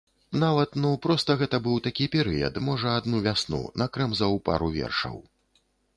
Нават, 0.43 0.71
ну, 0.85 0.93
проста 1.03 1.35
гэта 1.41 1.59
быў 1.67 1.77
такі 1.87 2.07
перыяд, 2.15 2.57
можа, 2.69 2.95
адну 3.03 3.17
вясну, 3.27 3.61
накрэмзаў 3.83 4.33
пару 4.51 4.71
вершаў. 4.79 5.17